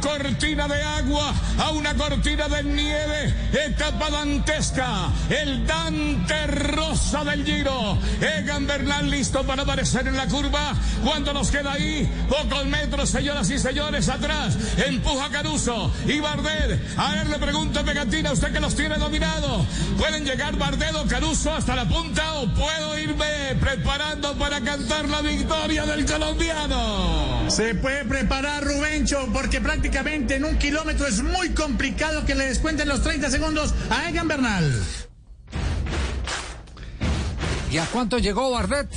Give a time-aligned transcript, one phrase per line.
[0.00, 3.34] cortina de agua a una cortina de nieve.
[3.52, 5.10] Etapa dantesca.
[5.28, 7.98] El Dante Rosa del Giro.
[8.20, 10.72] Egan Bernal listo para aparecer en la curva.
[11.04, 14.56] Cuando nos queda ahí, pocos metros, señoras y señores, atrás.
[14.86, 16.80] Empuja Caruso y Bardet.
[16.96, 19.64] A ver, le pregunto, Pegatina, usted que los tiene dominado.
[19.98, 25.20] ¿Pueden llegar Bardet o Caruso hasta la punta o puedo irme preparando para cantar la
[25.20, 27.44] victoria del colombiano?
[27.48, 32.88] Se puede preparar Rubencho porque prácticamente en un kilómetro es muy complicado que le descuenten
[32.88, 34.82] los 30 segundos a Egan Bernal.
[37.72, 38.88] ¿Y a cuánto llegó Bardet?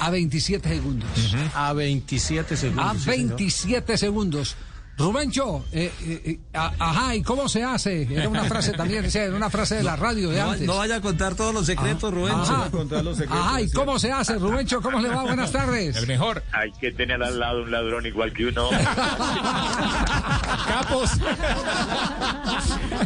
[0.00, 1.08] A 27 segundos.
[1.54, 3.06] A 27 segundos.
[3.06, 4.56] A 27 segundos.
[5.00, 8.02] Rubencho, eh, eh, eh, ajá, ¿y cómo se hace?
[8.02, 10.66] Era una frase también, era una frase de la radio de no, antes.
[10.66, 12.52] No vaya a contar todos los secretos, Rubencho.
[12.52, 12.70] Ajá,
[13.30, 14.82] ajá, ¿y cómo se hace, Rubencho?
[14.82, 15.22] ¿Cómo le va?
[15.22, 15.96] Buenas tardes.
[15.96, 16.42] El mejor.
[16.52, 18.68] Hay que tener al lado un ladrón igual que uno.
[20.68, 21.10] Capos.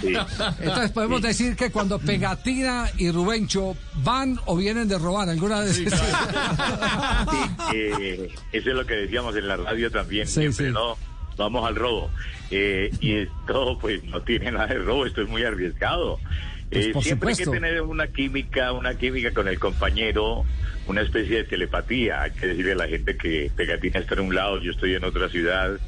[0.00, 0.14] Sí.
[0.60, 5.74] Entonces podemos decir que cuando Pegatina y Rubencho van o vienen de robar alguna de
[5.74, 5.84] Sí,
[7.74, 10.72] eh, eso es lo que decíamos en la radio también, Sí, siempre, sí.
[10.72, 10.96] ¿no?
[11.36, 12.10] Vamos al robo.
[12.50, 16.18] Eh, y esto, pues, no tiene nada de robo, esto es muy arriesgado.
[16.70, 17.50] Pues, Eh, siempre supuesto.
[17.52, 20.44] hay que tener una química, una química con el compañero,
[20.86, 22.22] una especie de telepatía.
[22.22, 25.04] Hay que decirle a la gente que Pegatina está en un lado, yo estoy en
[25.04, 25.78] otra ciudad.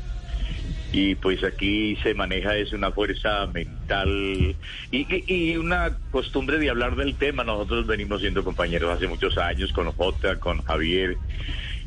[0.92, 4.54] Y pues aquí se maneja es una fuerza mental
[4.92, 7.42] y- y una costumbre de hablar del tema.
[7.42, 11.16] Nosotros venimos siendo compañeros hace muchos años con Jota, con Javier.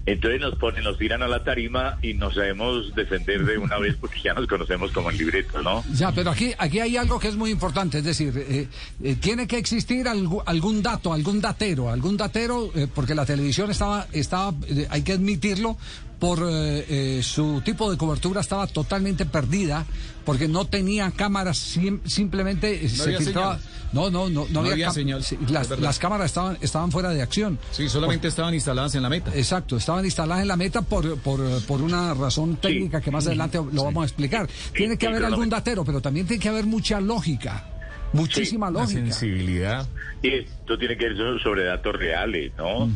[0.07, 3.97] Entonces nos ponen, nos tiran a la tarima y nos sabemos defender de una vez
[3.99, 5.83] porque ya nos conocemos como en libreto, ¿no?
[5.93, 8.69] Ya, pero aquí, aquí hay algo que es muy importante, es decir, eh,
[9.03, 14.07] eh, tiene que existir algún dato, algún datero, algún datero, eh, porque la televisión estaba,
[14.13, 14.53] estaba
[14.89, 15.77] hay que admitirlo,
[16.19, 16.85] por eh,
[17.19, 19.85] eh, su tipo de cobertura estaba totalmente perdida,
[20.25, 23.59] porque no tenía cámaras, sim- simplemente eh, se había filtraba.
[23.93, 27.57] No, no, no, no, No había señal, sí, las, cámaras estaban, estaban fuera de acción.
[27.71, 29.31] Sí, solamente estaban instaladas en la meta.
[29.33, 33.57] Exacto, estaban instaladas en la meta por, por, por una razón técnica que más adelante
[33.71, 34.49] lo vamos a explicar.
[34.75, 37.65] Tiene que haber algún datero, pero también tiene que haber mucha lógica,
[38.13, 38.99] muchísima La lógica.
[39.01, 39.87] sensibilidad.
[40.21, 42.89] Y esto tiene que ver sobre datos reales, ¿no?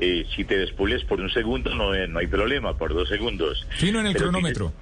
[0.00, 3.66] Eh, si te despules por un segundo no, eh, no hay problema, por dos segundos.
[3.76, 4.72] Fino en el Pero cronómetro.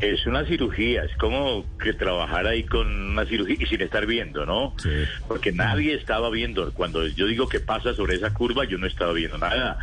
[0.00, 4.46] Es una cirugía, es como que trabajar ahí con una cirugía y sin estar viendo,
[4.46, 4.74] ¿no?
[4.82, 4.88] Sí.
[5.28, 6.72] Porque nadie estaba viendo.
[6.72, 9.78] Cuando yo digo que pasa sobre esa curva, yo no estaba viendo nada.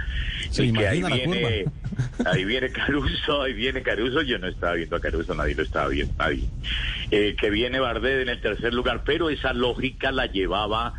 [0.50, 1.66] Se y que ahí la viene,
[2.26, 5.88] ahí viene Caruso, ahí viene Caruso, yo no estaba viendo a Caruso, nadie lo estaba
[5.90, 6.48] viendo, nadie.
[7.12, 10.94] Eh, que viene Bardet en el tercer lugar, pero esa lógica la llevaba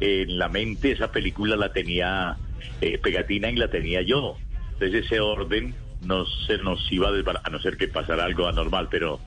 [0.00, 2.36] en la mente, esa película la tenía
[2.80, 4.36] eh, Pegatina y la tenía yo.
[4.72, 8.46] Entonces ese orden no se nos iba a desbaratar, a no ser que pasara algo
[8.46, 9.20] anormal, pero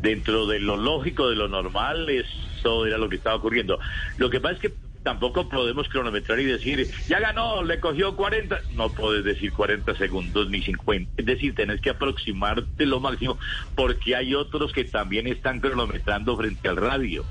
[0.00, 3.78] dentro de lo lógico, de lo normal, eso era lo que estaba ocurriendo.
[4.16, 8.60] Lo que pasa es que tampoco podemos cronometrar y decir, ya ganó, le cogió 40.
[8.74, 11.10] No puedes decir 40 segundos ni 50.
[11.16, 13.38] Es decir, tenés que aproximarte lo máximo,
[13.74, 17.24] porque hay otros que también están cronometrando frente al radio.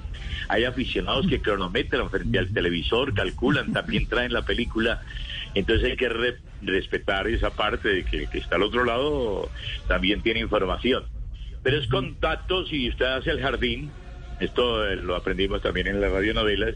[0.50, 5.04] Hay aficionados que cronometran frente al televisor, calculan, también traen la película.
[5.54, 9.52] Entonces hay que re- respetar esa parte de que que está al otro lado
[9.88, 11.04] también tiene información.
[11.62, 13.92] Pero es con datos y usted hace el jardín,
[14.40, 16.74] esto eh, lo aprendimos también en las radionovelas,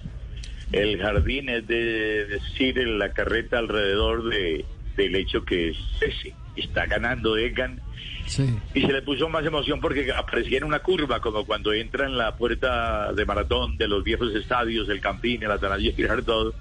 [0.71, 4.65] el jardín es de decir en la carreta alrededor de,
[4.95, 7.81] del hecho que ese, está ganando Egan
[8.27, 8.45] Sí.
[8.73, 12.17] y se le puso más emoción porque aparecía en una curva, como cuando entra en
[12.17, 16.55] la puerta de maratón de los viejos estadios, el Campín, el Atanasio Girardot.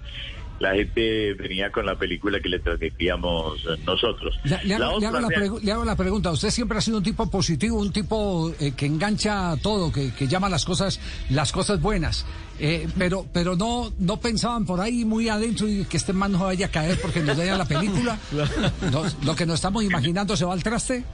[0.61, 4.35] La gente venía con la película que le transmitíamos eh, nosotros.
[4.45, 6.31] Le, le hago, La le hago la rea- pregu- le hago la pregunta.
[6.31, 10.29] Usted siempre ha sido un tipo positivo, un tipo eh, que engancha todo, que, que
[10.29, 11.01] llama las cosas,
[11.31, 12.27] las cosas buenas.
[12.59, 16.41] Eh, pero, pero no, no pensaban por ahí muy adentro y que este man no
[16.41, 18.19] vaya a caer porque nos daña la película.
[18.93, 21.05] No, lo que nos estamos imaginando se va al traste.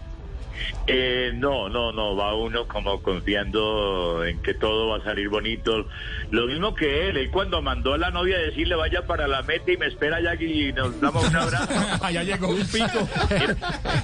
[0.87, 5.87] Eh, no, no, no, va uno como confiando en que todo va a salir bonito.
[6.31, 9.43] Lo mismo que él, él cuando mandó a la novia a decirle vaya para la
[9.43, 11.73] meta y me espera allá y nos damos un abrazo.
[12.05, 13.09] Allá llegó un pico.
[13.31, 13.57] Era,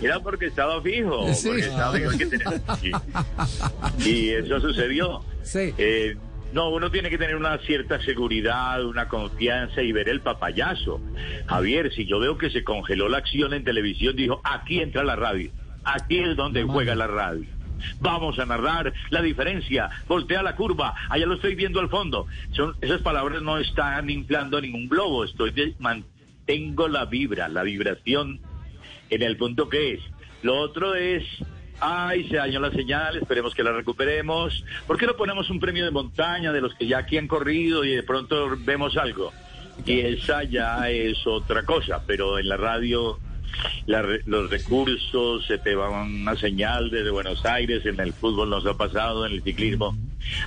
[0.03, 1.49] era porque estaba fijo, Sí.
[1.49, 2.61] porque estaba fijo, hay que tener-
[3.99, 5.25] y, y eso sucedió.
[5.43, 5.73] Sí.
[5.79, 6.17] Eh,
[6.53, 11.01] no, uno tiene que tener una cierta seguridad, una confianza y ver el papayazo.
[11.47, 15.17] Javier, si yo veo que se congeló la acción en televisión, dijo, aquí entra la
[15.17, 15.51] radio,
[15.85, 17.47] aquí es donde juega la radio.
[18.01, 22.27] Vamos a narrar la diferencia, voltea la curva, allá lo estoy viendo al fondo.
[22.53, 28.41] Son, esas palabras no están inflando ningún globo, estoy de- mantengo la vibra, la vibración
[29.11, 30.01] en el punto que es.
[30.43, 31.25] Lo otro es
[31.85, 34.65] Ay, se dañó la señal, esperemos que la recuperemos.
[34.87, 37.85] ¿Por qué no ponemos un premio de montaña de los que ya aquí han corrido
[37.85, 39.33] y de pronto vemos algo?
[39.85, 43.19] Y esa ya es otra cosa, pero en la radio
[43.87, 48.51] la re- los recursos, se te va una señal desde Buenos Aires, en el fútbol
[48.51, 49.97] nos ha pasado, en el ciclismo.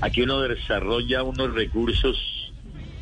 [0.01, 2.17] Aquí uno desarrolla unos recursos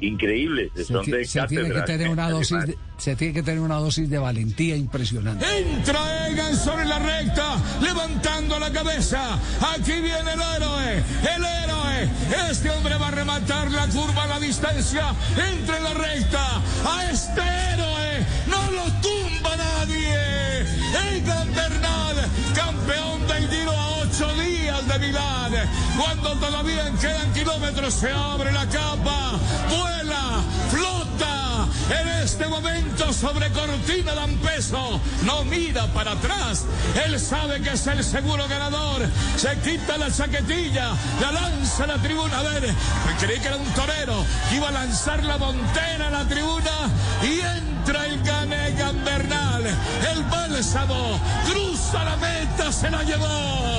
[0.02, 3.44] increíbles, Se, son ti- de se tiene que tener una dosis de, se tiene que
[3.44, 5.46] tener una dosis de valentía impresionante.
[5.60, 9.40] Entra Egan sobre la recta, levantando la cabeza.
[9.76, 10.98] Aquí viene el héroe,
[11.36, 12.10] el héroe.
[12.52, 15.14] Este hombre va a rematar la curva a la distancia.
[15.52, 16.58] Entra en la recta.
[16.86, 18.13] A este héroe
[21.56, 22.16] Bernal,
[22.56, 25.54] campeón del Giro a ocho días de Milán.
[25.98, 29.40] Cuando todavía quedan kilómetros, se abre la capa,
[29.70, 31.68] vuela, flota.
[31.90, 36.66] En este momento sobre Cortina D'Ampezzo no mira para atrás.
[37.06, 39.08] Él sabe que es el seguro ganador.
[39.38, 42.40] Se quita la chaquetilla, la lanza a la tribuna.
[42.40, 42.74] A ver,
[43.20, 46.90] creí que era un torero que iba a lanzar la montera a la tribuna
[47.22, 47.73] y el
[50.54, 51.20] Bálsamo
[51.50, 53.74] cruza la meta, se la llevó.